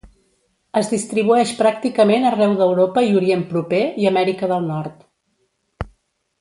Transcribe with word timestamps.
Es 0.79 0.87
distribueix 0.93 1.51
pràcticament 1.59 2.25
arreu 2.31 2.57
d'Europa 2.63 3.05
i 3.09 3.13
Orient 3.21 3.45
Proper 3.53 3.85
i 4.07 4.11
Amèrica 4.15 4.53
del 4.55 4.69
Nord. 4.75 5.09